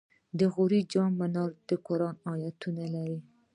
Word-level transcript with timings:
د 0.39 0.41
غور 0.53 0.71
جام 0.91 1.11
منار 1.19 1.51
د 1.69 1.71
قرآن 1.87 2.15
آیتونه 2.33 2.83
لري 2.93 3.19